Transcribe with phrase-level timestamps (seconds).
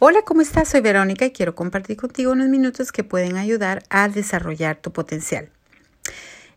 [0.00, 0.70] Hola, ¿cómo estás?
[0.70, 5.50] Soy Verónica y quiero compartir contigo unos minutos que pueden ayudar a desarrollar tu potencial.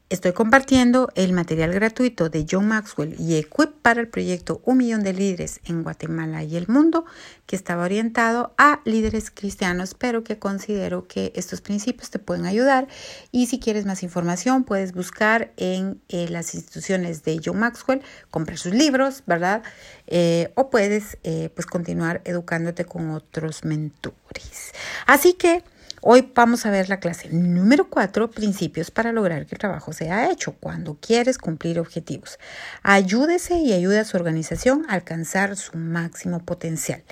[0.09, 5.03] Estoy compartiendo el material gratuito de John Maxwell y Equip para el proyecto Un Millón
[5.03, 7.03] de Líderes en Guatemala y el mundo,
[7.45, 12.87] que estaba orientado a líderes cristianos, pero que considero que estos principios te pueden ayudar.
[13.33, 18.57] Y si quieres más información, puedes buscar en eh, las instituciones de John Maxwell, comprar
[18.57, 19.61] sus libros, ¿verdad?
[20.07, 24.71] Eh, o puedes eh, pues continuar educándote con otros mentores.
[25.05, 25.65] Así que...
[26.01, 30.29] Hoy vamos a ver la clase número 4, principios para lograr que el trabajo sea
[30.29, 32.37] hecho cuando quieres cumplir objetivos.
[32.83, 37.03] Ayúdese y ayude a su organización a alcanzar su máximo potencial,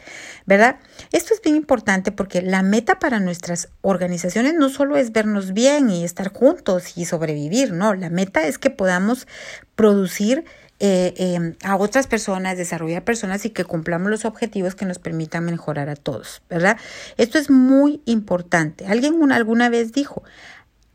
[0.46, 0.78] ¿verdad?
[1.12, 5.90] Esto es bien importante porque la meta para nuestras organizaciones no solo es vernos bien
[5.90, 9.28] y estar juntos y sobrevivir, no, la meta es que podamos
[9.76, 10.46] producir
[10.80, 15.46] eh, em, a otras personas, desarrollar personas y que cumplamos los objetivos que nos permitan
[15.46, 16.78] mejorar a todos, ¿verdad?
[17.18, 18.86] Esto es muy importante.
[18.86, 20.24] Alguien alguna vez dijo,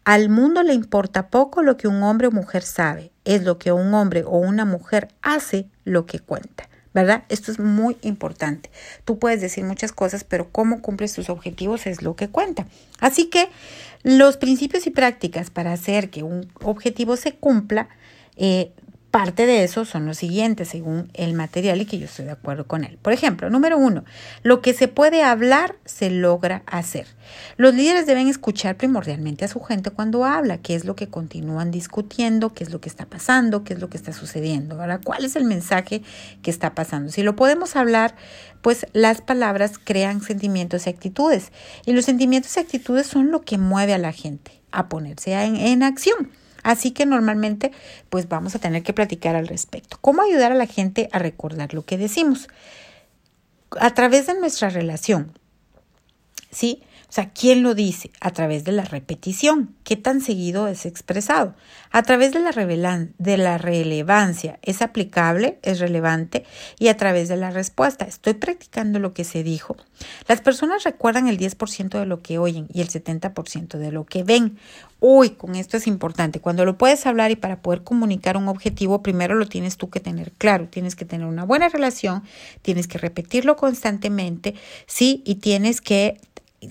[0.05, 3.73] al mundo le importa poco lo que un hombre o mujer sabe, es lo que
[3.73, 6.69] un hombre o una mujer hace lo que cuenta.
[6.93, 7.23] ¿verdad?
[7.29, 8.71] Esto es muy importante.
[9.05, 12.67] Tú puedes decir muchas cosas, pero cómo cumples tus objetivos es lo que cuenta.
[12.99, 13.49] Así que
[14.03, 17.89] los principios y prácticas para hacer que un objetivo se cumpla
[18.37, 18.73] eh,
[19.11, 22.69] Parte de eso son los siguientes, según el material y que yo estoy de acuerdo
[22.69, 22.97] con él.
[23.03, 24.05] Por ejemplo, número uno,
[24.45, 27.09] lo que se puede hablar se logra hacer.
[27.57, 31.73] Los líderes deben escuchar primordialmente a su gente cuando habla, qué es lo que continúan
[31.73, 35.01] discutiendo, qué es lo que está pasando, qué es lo que está sucediendo, ¿verdad?
[35.03, 36.03] ¿Cuál es el mensaje
[36.43, 37.11] que está pasando?
[37.11, 38.15] Si lo podemos hablar,
[38.63, 41.51] pues las palabras crean sentimientos y actitudes.
[41.85, 45.57] Y los sentimientos y actitudes son lo que mueve a la gente a ponerse en,
[45.57, 46.31] en acción.
[46.63, 47.73] Así que normalmente
[48.09, 49.99] pues vamos a tener que platicar al respecto.
[50.01, 52.49] ¿Cómo ayudar a la gente a recordar lo que decimos?
[53.79, 55.33] A través de nuestra relación.
[56.51, 56.83] ¿Sí?
[57.09, 58.11] O sea, ¿quién lo dice?
[58.21, 59.75] A través de la repetición.
[59.85, 61.55] ¿Qué tan seguido es expresado?
[61.91, 64.59] A través de la, de la relevancia.
[64.63, 65.59] ¿Es aplicable?
[65.63, 66.45] ¿Es relevante?
[66.79, 68.05] Y a través de la respuesta.
[68.05, 69.77] ¿Estoy practicando lo que se dijo?
[70.29, 74.23] Las personas recuerdan el 10% de lo que oyen y el 70% de lo que
[74.23, 74.59] ven.
[75.01, 76.41] Uy, con esto es importante.
[76.41, 79.99] Cuando lo puedes hablar y para poder comunicar un objetivo, primero lo tienes tú que
[79.99, 80.69] tener claro.
[80.69, 82.23] Tienes que tener una buena relación,
[82.63, 84.55] tienes que repetirlo constantemente,
[84.87, 86.21] sí, y tienes que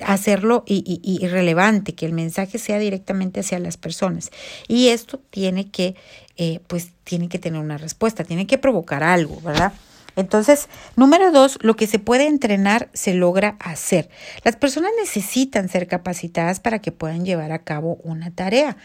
[0.06, 4.32] hacerlo y, relevante, que el mensaje sea directamente hacia las personas.
[4.68, 5.96] Y esto tiene que,
[6.38, 9.74] eh, pues, tiene que tener una respuesta, tiene que provocar algo, ¿verdad?
[10.16, 14.10] Entonces, número dos, lo que se puede entrenar se logra hacer.
[14.44, 18.78] Las personas necesitan ser capacitadas para que puedan llevar a cabo una tarea.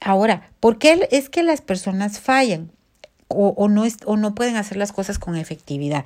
[0.00, 2.70] Ahora, ¿por qué es que las personas fallan?
[3.28, 6.04] o, no o no pueden hacer las cosas con efectividad.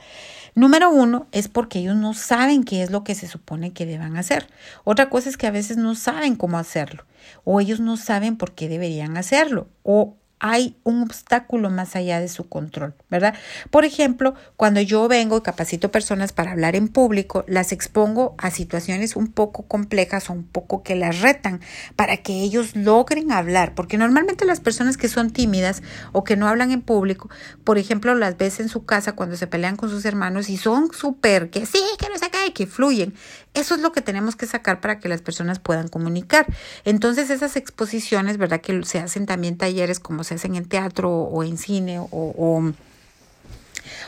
[0.55, 4.17] Número uno es porque ellos no saben qué es lo que se supone que deban
[4.17, 4.49] hacer.
[4.85, 7.05] Otra cosa es que a veces no saben cómo hacerlo
[7.45, 12.29] o ellos no saben por qué deberían hacerlo o hay un obstáculo más allá de
[12.29, 13.35] su control, ¿verdad?
[13.71, 18.51] Por ejemplo, cuando yo vengo y capacito personas para hablar en público, las expongo a
[18.51, 21.61] situaciones un poco complejas o un poco que las retan
[21.95, 25.81] para que ellos logren hablar, porque normalmente las personas que son tímidas
[26.11, 27.31] o que no hablan en público,
[27.63, 30.93] por ejemplo, las ves en su casa cuando se pelean con sus hermanos y son
[30.93, 33.15] súper que sí, que no se cae, que fluyen.
[33.55, 36.47] Eso es lo que tenemos que sacar para que las personas puedan comunicar.
[36.85, 38.63] Entonces, esas exposiciones, ¿verdad?
[38.63, 42.73] Que se hacen también talleres como se hacen en teatro o en cine o, o,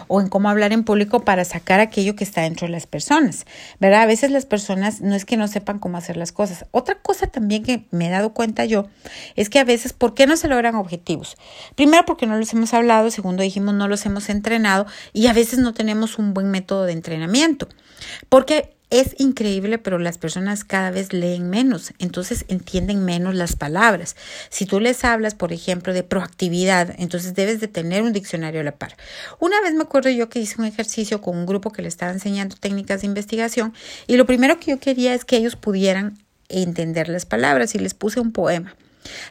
[0.09, 3.45] o, en cómo hablar en público para sacar aquello que está dentro de las personas,
[3.81, 4.03] ¿verdad?
[4.03, 6.65] A veces las personas no es que no sepan cómo hacer las cosas.
[6.71, 8.89] Otra cosa también que me he dado cuenta yo
[9.37, 11.37] es que a veces, ¿por qué no se logran objetivos?
[11.75, 15.59] Primero porque no los hemos hablado, segundo dijimos no los hemos entrenado y a veces
[15.59, 17.69] no tenemos un buen método de entrenamiento.
[18.31, 24.15] Porque es increíble, pero las personas cada vez leen menos, entonces entienden menos las palabras.
[24.51, 28.65] Si tú les hablas, por ejemplo, de proactividad, entonces debes de tener un diccionario a
[28.65, 28.97] la par.
[29.41, 32.13] Una vez me acuerdo yo que hice un ejercicio con un grupo que le estaba
[32.13, 33.75] enseñando técnicas de investigación
[34.07, 37.95] y lo primero que yo quería es que ellos pudieran entender las palabras y les
[37.95, 38.77] puse un poema.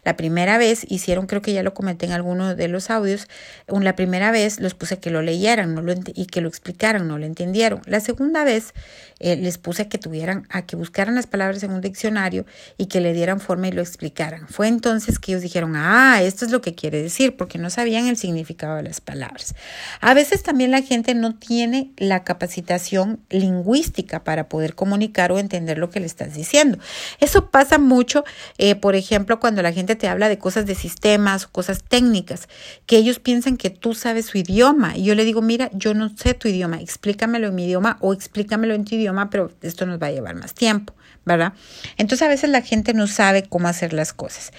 [0.03, 3.27] La primera vez hicieron, creo que ya lo comenté en alguno de los audios,
[3.67, 7.17] la primera vez los puse que lo leyeran no lo y que lo explicaran, no
[7.17, 7.81] lo entendieron.
[7.85, 8.73] La segunda vez
[9.19, 12.45] eh, les puse que tuvieran, a que buscaran las palabras en un diccionario
[12.77, 14.47] y que le dieran forma y lo explicaran.
[14.47, 18.07] Fue entonces que ellos dijeron, ah, esto es lo que quiere decir, porque no sabían
[18.07, 19.55] el significado de las palabras.
[20.01, 25.77] A veces también la gente no tiene la capacitación lingüística para poder comunicar o entender
[25.77, 26.77] lo que le estás diciendo.
[27.19, 28.23] Eso pasa mucho,
[28.57, 32.49] eh, por ejemplo, cuando la gente te habla de cosas de sistemas cosas técnicas,
[32.85, 34.97] que ellos piensan que tú sabes su idioma.
[34.97, 38.13] Y yo le digo, mira, yo no sé tu idioma, explícamelo en mi idioma o
[38.13, 40.93] explícamelo en tu idioma, pero esto nos va a llevar más tiempo,
[41.25, 41.53] ¿verdad?
[41.97, 44.51] Entonces a veces la gente no sabe cómo hacer las cosas.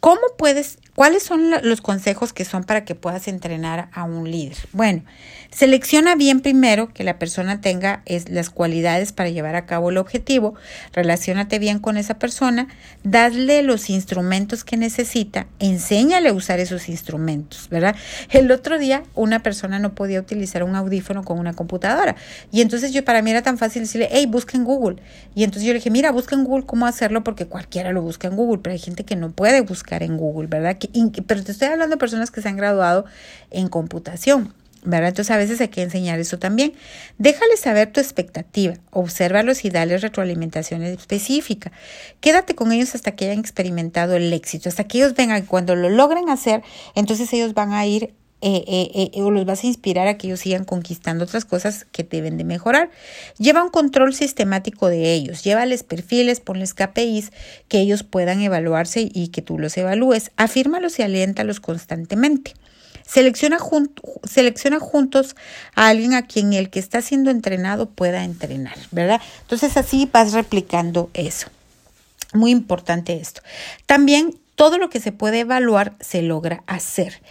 [0.00, 4.58] ¿Cómo puedes ¿Cuáles son los consejos que son para que puedas entrenar a un líder?
[4.72, 5.02] Bueno,
[5.50, 10.56] selecciona bien primero que la persona tenga las cualidades para llevar a cabo el objetivo,
[10.92, 12.68] relacionate bien con esa persona,
[13.02, 17.96] dadle los instrumentos que necesita, enséñale a usar esos instrumentos, ¿verdad?
[18.28, 22.14] El otro día una persona no podía utilizar un audífono con una computadora
[22.52, 24.96] y entonces yo para mí era tan fácil decirle, hey, busca en Google.
[25.34, 28.28] Y entonces yo le dije, mira, busca en Google cómo hacerlo porque cualquiera lo busca
[28.28, 30.78] en Google, pero hay gente que no puede buscar en Google, ¿verdad?
[31.26, 33.04] pero te estoy hablando de personas que se han graduado
[33.50, 34.54] en computación.
[34.82, 35.08] ¿verdad?
[35.08, 36.72] Entonces a veces hay que enseñar eso también.
[37.18, 41.70] Déjale saber tu expectativa, obsérvalos y dale retroalimentación específica.
[42.20, 45.90] Quédate con ellos hasta que hayan experimentado el éxito, hasta que ellos vengan, cuando lo
[45.90, 46.62] logren hacer,
[46.94, 50.26] entonces ellos van a ir eh, eh, eh, o los vas a inspirar a que
[50.26, 52.90] ellos sigan conquistando otras cosas que deben de mejorar.
[53.36, 57.32] Lleva un control sistemático de ellos, llévales perfiles, ponles KPIs
[57.68, 60.30] que ellos puedan evaluarse y que tú los evalúes.
[60.36, 62.54] Afírmalos y aliéntalos constantemente.
[63.06, 63.58] Selecciona,
[64.24, 65.36] selecciona juntos
[65.74, 69.20] a alguien a quien el que está siendo entrenado pueda entrenar, ¿verdad?
[69.42, 71.48] Entonces así vas replicando eso.
[72.32, 73.42] Muy importante esto.
[73.86, 77.22] También todo lo que se puede evaluar se logra hacer.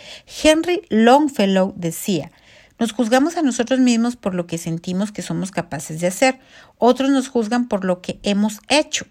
[0.43, 2.31] Henry Longfellow decía,
[2.79, 6.39] nos juzgamos a nosotros mismos por lo que sentimos que somos capaces de hacer.
[6.79, 9.05] Otros nos juzgan por lo que hemos hecho.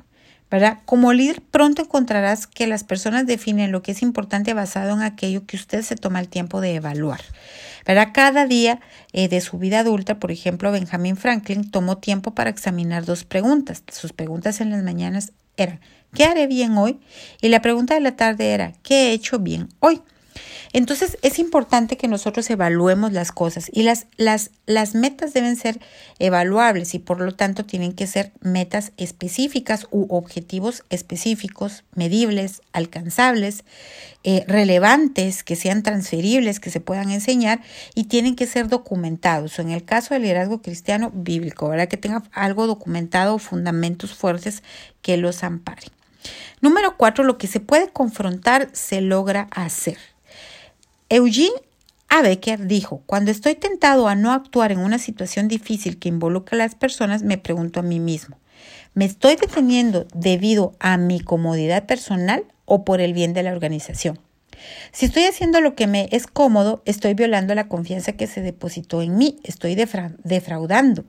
[0.50, 0.78] ¿verdad?
[0.84, 5.46] Como líder pronto encontrarás que las personas definen lo que es importante basado en aquello
[5.46, 7.20] que usted se toma el tiempo de evaluar.
[7.86, 8.08] ¿verdad?
[8.12, 8.80] Cada día
[9.12, 13.84] eh, de su vida adulta, por ejemplo, Benjamin Franklin tomó tiempo para examinar dos preguntas.
[13.92, 15.80] Sus preguntas en las mañanas eran,
[16.14, 16.98] ¿qué haré bien hoy?
[17.40, 20.00] Y la pregunta de la tarde era, ¿qué he hecho bien hoy?
[20.72, 25.80] Entonces es importante que nosotros evaluemos las cosas y las, las, las metas deben ser
[26.18, 33.64] evaluables y por lo tanto tienen que ser metas específicas u objetivos específicos, medibles, alcanzables,
[34.24, 37.60] eh, relevantes, que sean transferibles, que se puedan enseñar
[37.94, 39.58] y tienen que ser documentados.
[39.58, 41.88] En el caso del liderazgo cristiano bíblico, ¿verdad?
[41.88, 44.62] Que tenga algo documentado, fundamentos fuertes
[45.02, 45.90] que los amparen.
[46.60, 49.98] Número cuatro, lo que se puede confrontar se logra hacer.
[51.10, 51.54] Eugene
[52.10, 52.22] A.
[52.22, 56.74] Dijo, cuando estoy tentado a no actuar en una situación difícil que involucra a las
[56.74, 58.38] personas, me pregunto a mí mismo,
[58.92, 64.18] ¿me estoy deteniendo debido a mi comodidad personal o por el bien de la organización?
[64.92, 69.02] Si estoy haciendo lo que me es cómodo, estoy violando la confianza que se depositó
[69.02, 71.04] en mí, estoy defraudando.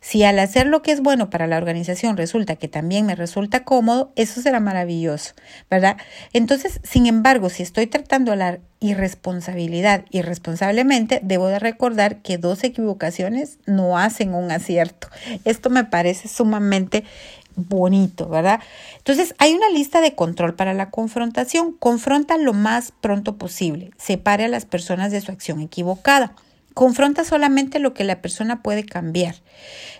[0.00, 3.64] Si al hacer lo que es bueno para la organización resulta que también me resulta
[3.64, 5.34] cómodo, eso será maravilloso,
[5.70, 5.96] ¿verdad?
[6.32, 13.58] Entonces, sin embargo, si estoy tratando la irresponsabilidad irresponsablemente, debo de recordar que dos equivocaciones
[13.66, 15.08] no hacen un acierto.
[15.44, 17.04] Esto me parece sumamente
[17.58, 18.60] bonito, ¿verdad?
[18.96, 21.72] Entonces, hay una lista de control para la confrontación.
[21.72, 23.90] Confronta lo más pronto posible.
[23.98, 26.34] Separe a las personas de su acción equivocada.
[26.78, 29.34] Confronta solamente lo que la persona puede cambiar.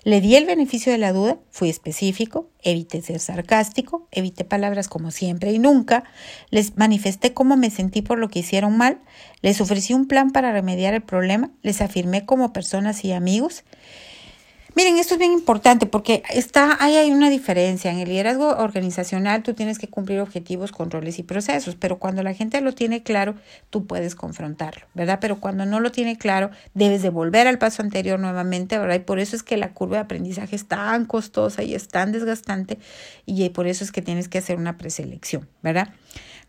[0.04, 5.10] Le di el beneficio de la duda, fui específico, evité ser sarcástico, evité palabras como
[5.10, 6.04] siempre y nunca,
[6.50, 9.00] les manifesté cómo me sentí por lo que hicieron mal,
[9.42, 13.64] les ofrecí un plan para remediar el problema, les afirmé como personas y amigos
[14.78, 17.90] Miren, esto es bien importante porque está, ahí hay una diferencia.
[17.90, 22.32] En el liderazgo organizacional tú tienes que cumplir objetivos, controles y procesos, pero cuando la
[22.32, 23.34] gente lo tiene claro,
[23.70, 25.18] tú puedes confrontarlo, ¿verdad?
[25.20, 28.94] Pero cuando no lo tiene claro, debes de volver al paso anterior nuevamente, ¿verdad?
[28.94, 32.12] Y por eso es que la curva de aprendizaje es tan costosa y es tan
[32.12, 32.78] desgastante
[33.26, 35.88] y por eso es que tienes que hacer una preselección, ¿verdad?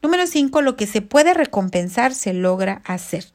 [0.04, 3.26] Número cinco, lo que se puede recompensar se logra hacer.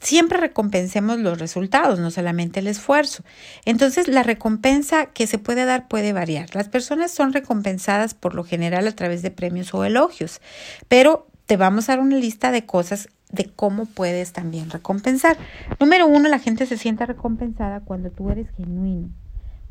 [0.00, 3.24] Siempre recompensemos los resultados, no solamente el esfuerzo.
[3.64, 6.54] Entonces, la recompensa que se puede dar puede variar.
[6.54, 10.40] Las personas son recompensadas por lo general a través de premios o elogios,
[10.88, 15.36] pero te vamos a dar una lista de cosas de cómo puedes también recompensar.
[15.80, 19.08] Número uno, la gente se siente recompensada cuando tú eres genuino,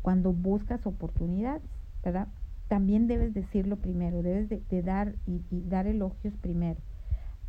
[0.02, 1.62] cuando buscas oportunidades,
[2.04, 2.28] ¿verdad?
[2.68, 6.80] También debes decirlo primero, debes de, dar y dar elogios primero.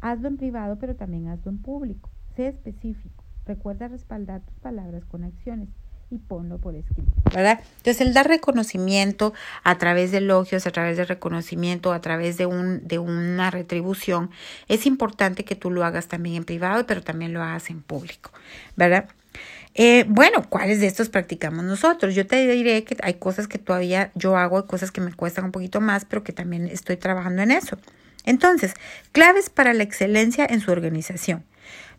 [0.02, 2.10] Hazlo en privado, pero también hazlo en público.
[2.36, 3.24] Sé específico.
[3.46, 5.70] Recuerda respaldar tus palabras con acciones
[6.10, 7.60] y ponlo por escrito, ¿verdad?
[7.78, 12.46] Entonces, el dar reconocimiento a través de elogios, a través de reconocimiento, a través de,
[12.46, 14.30] un, de una retribución,
[14.68, 18.32] es importante que tú lo hagas también en privado, pero también lo hagas en público,
[18.76, 19.10] ¿verdad?
[19.76, 22.14] Eh, bueno, ¿cuáles de estos practicamos nosotros?
[22.14, 25.46] Yo te diré que hay cosas que todavía yo hago, hay cosas que me cuestan
[25.46, 27.80] un poquito más, pero que también estoy trabajando en eso.
[28.24, 28.76] Entonces,
[29.12, 31.44] claves para la excelencia en su organización.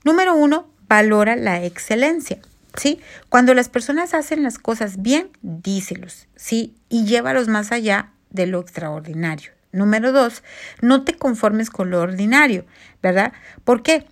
[0.05, 2.39] Número uno, valora la excelencia.
[2.77, 3.01] ¿Sí?
[3.29, 6.75] Cuando las personas hacen las cosas bien, díselos, ¿sí?
[6.89, 9.53] Y llévalos más allá de lo extraordinario.
[9.71, 10.43] Número dos,
[10.81, 12.65] no te conformes con lo ordinario,
[13.01, 13.33] ¿verdad?
[13.65, 14.07] ¿Por qué?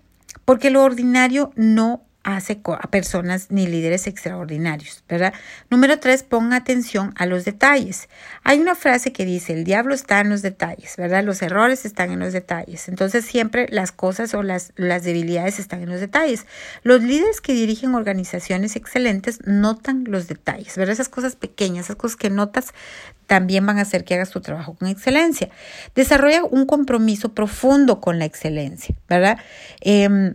[0.44, 5.34] Porque lo ordinario no hace a personas ni líderes extraordinarios, ¿verdad?
[5.70, 8.08] Número tres, ponga atención a los detalles.
[8.44, 11.24] Hay una frase que dice, el diablo está en los detalles, ¿verdad?
[11.24, 12.88] Los errores están en los detalles.
[12.88, 16.46] Entonces siempre las cosas o las, las debilidades están en los detalles.
[16.82, 20.92] Los líderes que dirigen organizaciones excelentes notan los detalles, ¿verdad?
[20.92, 22.72] Esas cosas pequeñas, esas cosas que notas
[23.26, 25.48] también van a hacer que hagas tu trabajo con excelencia.
[25.94, 29.38] Desarrolla un compromiso profundo con la excelencia, ¿verdad?
[29.80, 30.34] Eh,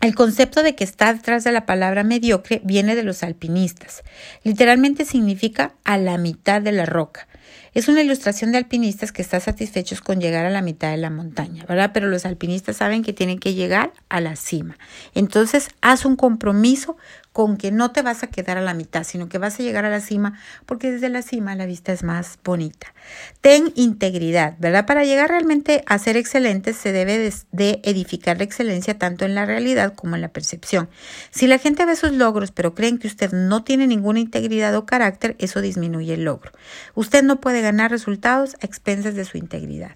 [0.00, 4.04] el concepto de que está detrás de la palabra mediocre viene de los alpinistas.
[4.44, 7.26] Literalmente significa a la mitad de la roca.
[7.74, 11.10] Es una ilustración de alpinistas que están satisfechos con llegar a la mitad de la
[11.10, 11.90] montaña, ¿verdad?
[11.92, 14.78] Pero los alpinistas saben que tienen que llegar a la cima.
[15.14, 16.96] Entonces, haz un compromiso
[17.38, 19.84] con que no te vas a quedar a la mitad, sino que vas a llegar
[19.84, 22.92] a la cima, porque desde la cima la vista es más bonita.
[23.40, 24.86] Ten integridad, ¿verdad?
[24.86, 29.46] Para llegar realmente a ser excelente se debe de, edificar la excelencia tanto en la
[29.46, 30.88] realidad como en la percepción.
[31.30, 34.84] Si la gente ve sus logros, pero creen que usted no tiene ninguna integridad o
[34.84, 36.50] carácter, eso disminuye el logro.
[36.96, 39.92] Usted no puede ganar resultados a expensas de su integridad.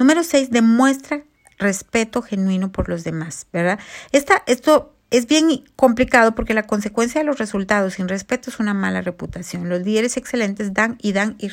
[0.00, 0.50] Número 6.
[0.50, 1.22] Demuestra
[1.58, 3.78] respeto genuino por los demás, ¿verdad?
[4.10, 8.74] Esta, esto es bien complicado porque la consecuencia de los resultados sin respeto es una
[8.74, 9.68] mala reputación.
[9.68, 11.48] Los líderes excelentes dan y dan y,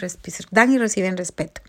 [0.51, 1.61] dan y reciben respeto.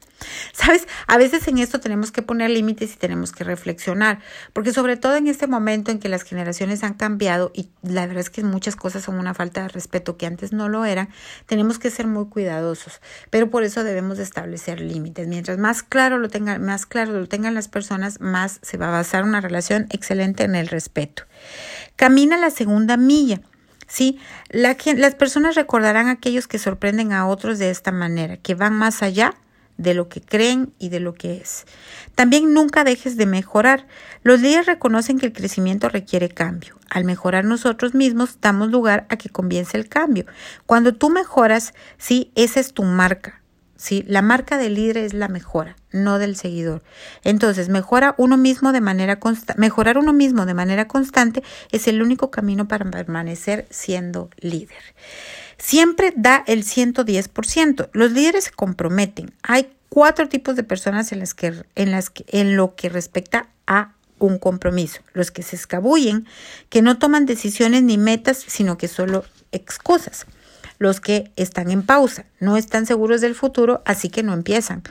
[0.53, 4.21] Sabes, a veces en esto tenemos que poner límites y tenemos que reflexionar,
[4.53, 8.21] porque sobre todo en este momento en que las generaciones han cambiado y la verdad
[8.21, 11.09] es que muchas cosas son una falta de respeto que antes no lo eran,
[11.47, 15.27] tenemos que ser muy cuidadosos, pero por eso debemos establecer límites.
[15.27, 18.93] Mientras más claro lo tengan, más claro lo tengan las personas, más se va a
[18.93, 21.25] basar una relación excelente en el respeto.
[21.97, 23.41] Camina la segunda milla.
[23.87, 24.19] Sí,
[24.49, 29.03] la, las personas recordarán aquellos que sorprenden a otros de esta manera, que van más
[29.03, 29.35] allá
[29.77, 31.67] de lo que creen y de lo que es.
[32.15, 33.87] También nunca dejes de mejorar.
[34.23, 36.79] Los líderes reconocen que el crecimiento requiere cambio.
[36.91, 40.27] Al mejorar nosotros mismos, damos lugar a que comience el cambio.
[40.67, 43.44] Cuando tú mejoras, sí, esa es tu marca.
[43.77, 46.83] Sí, la marca del líder es la mejora, no del seguidor.
[47.25, 49.19] Entonces, mejora uno mismo de manera
[49.57, 54.79] mejorar uno mismo de manera constante es el único camino para permanecer siendo líder.
[55.59, 57.91] Siempre da el 110%.
[57.93, 59.35] Los líderes se comprometen.
[59.43, 63.49] Hay cuatro tipos de personas en las que, en las que, en lo que respecta
[63.67, 65.01] a un compromiso.
[65.13, 66.27] Los que se escabullen,
[66.69, 70.27] que no toman decisiones ni metas, sino que solo excusas.
[70.85, 74.83] Los que están en pausa, no están seguros del futuro, así que no empiezan.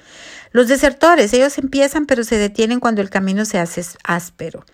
[0.52, 4.66] Los desertores, ellos empiezan pero se detienen cuando el camino se hace áspero.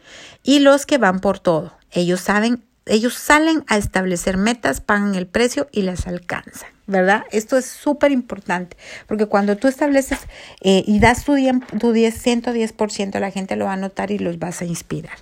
[0.43, 5.27] Y los que van por todo, ellos saben ellos salen a establecer metas, pagan el
[5.27, 7.25] precio y las alcanzan, ¿verdad?
[7.31, 10.19] Esto es súper importante, porque cuando tú estableces
[10.61, 11.35] eh, y das tu,
[11.79, 15.17] tu 10, 110%, la gente lo va a notar y los vas a inspirar.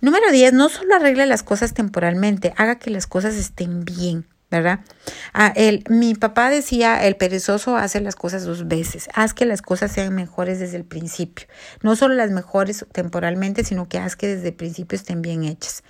[0.00, 4.26] Número 10, no solo arregle las cosas temporalmente, haga que las cosas estén bien.
[4.52, 4.80] ¿Verdad?
[5.32, 5.52] Ah,
[5.88, 10.14] mi papá decía, el perezoso hace las cosas dos veces, haz que las cosas sean
[10.14, 11.46] mejores desde el principio,
[11.82, 15.82] no solo las mejores temporalmente, sino que haz que desde el principio estén bien hechas.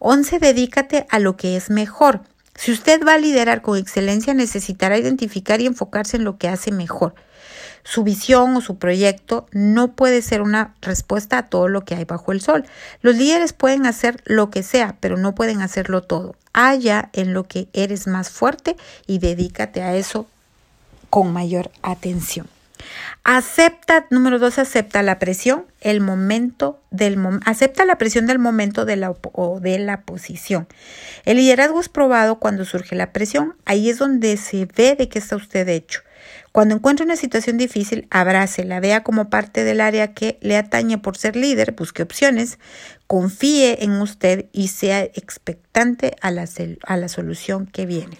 [0.00, 0.38] 11.
[0.38, 2.22] Dedícate a lo que es mejor.
[2.58, 6.72] Si usted va a liderar con excelencia, necesitará identificar y enfocarse en lo que hace
[6.72, 7.14] mejor.
[7.84, 12.04] Su visión o su proyecto no puede ser una respuesta a todo lo que hay
[12.04, 12.64] bajo el sol.
[13.00, 16.34] Los líderes pueden hacer lo que sea, pero no pueden hacerlo todo.
[16.52, 20.26] Haya en lo que eres más fuerte y dedícate a eso
[21.10, 22.48] con mayor atención.
[23.24, 28.96] Acepta, número dos, acepta la presión, el momento del acepta la presión del momento de
[28.96, 30.66] la, o de la posición.
[31.24, 35.18] El liderazgo es probado cuando surge la presión, ahí es donde se ve de qué
[35.18, 36.02] está usted hecho.
[36.52, 41.16] Cuando encuentre una situación difícil, la vea como parte del área que le atañe por
[41.16, 42.58] ser líder, busque opciones,
[43.06, 46.48] confíe en usted y sea expectante a la,
[46.86, 48.18] a la solución que viene.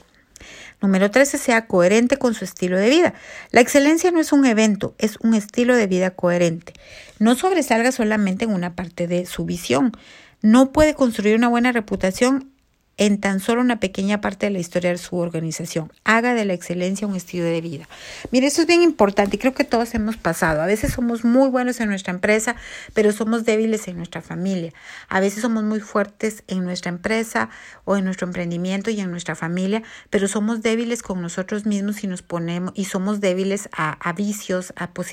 [0.80, 3.14] Número 13, sea coherente con su estilo de vida.
[3.50, 6.72] La excelencia no es un evento, es un estilo de vida coherente.
[7.18, 9.92] No sobresalga solamente en una parte de su visión.
[10.40, 12.52] No puede construir una buena reputación
[12.98, 15.90] en tan solo una pequeña parte de la historia de su organización.
[16.04, 17.88] Haga de la excelencia un estilo de vida.
[18.32, 20.60] Mire, eso es bien importante y creo que todos hemos pasado.
[20.60, 22.56] A veces somos muy buenos en nuestra empresa,
[22.94, 24.72] pero somos débiles en nuestra familia.
[25.08, 27.50] A veces somos muy fuertes en nuestra empresa
[27.84, 32.08] o en nuestro emprendimiento y en nuestra familia, pero somos débiles con nosotros mismos y
[32.08, 34.72] nos ponemos y somos débiles a, vicios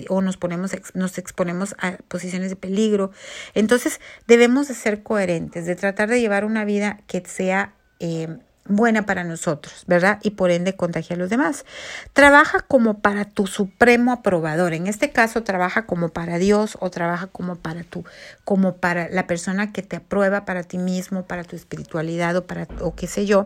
[0.09, 3.11] o nos ponemos nos exponemos a posiciones de peligro.
[3.53, 8.37] Entonces, debemos de ser coherentes, de tratar de llevar una vida que sea eh,
[8.67, 10.19] buena para nosotros, ¿verdad?
[10.23, 11.65] Y por ende contagia a los demás.
[12.13, 14.73] Trabaja como para tu supremo aprobador.
[14.73, 18.03] En este caso, trabaja como para Dios o trabaja como para tu,
[18.43, 22.67] como para la persona que te aprueba para ti mismo, para tu espiritualidad o para,
[22.81, 23.45] o qué sé yo,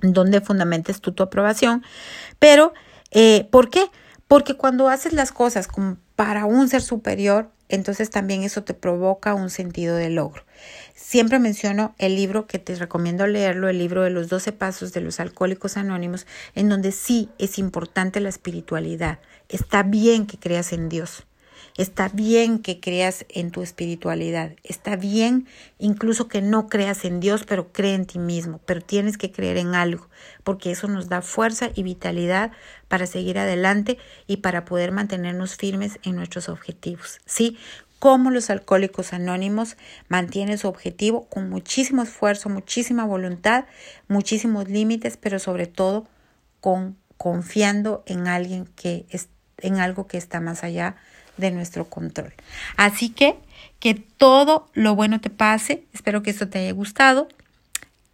[0.00, 1.84] donde fundamentes tú tu aprobación.
[2.38, 2.74] Pero,
[3.12, 3.86] eh, ¿por qué?
[4.26, 9.34] Porque cuando haces las cosas como para un ser superior, entonces también eso te provoca
[9.34, 10.44] un sentido de logro.
[10.94, 15.00] Siempre menciono el libro que te recomiendo leerlo, el libro de los 12 pasos de
[15.00, 19.18] los alcohólicos anónimos, en donde sí es importante la espiritualidad.
[19.48, 21.24] Está bien que creas en Dios.
[21.76, 24.52] Está bien que creas en tu espiritualidad.
[24.62, 28.60] Está bien incluso que no creas en Dios, pero cree en ti mismo.
[28.64, 30.08] Pero tienes que creer en algo,
[30.44, 32.52] porque eso nos da fuerza y vitalidad
[32.86, 37.18] para seguir adelante y para poder mantenernos firmes en nuestros objetivos.
[37.26, 37.58] Sí,
[37.98, 39.76] como los alcohólicos anónimos
[40.08, 43.64] mantienen su objetivo con muchísimo esfuerzo, muchísima voluntad,
[44.06, 46.06] muchísimos límites, pero sobre todo
[46.60, 49.28] con confiando en alguien que es
[49.58, 50.96] en algo que está más allá
[51.36, 52.32] de nuestro control.
[52.76, 53.36] Así que
[53.80, 55.84] que todo lo bueno te pase.
[55.92, 57.28] Espero que esto te haya gustado.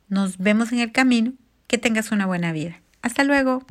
[0.09, 1.33] Nos vemos en el camino.
[1.69, 2.81] Que tengas una buena vida.
[3.03, 3.65] Hasta luego.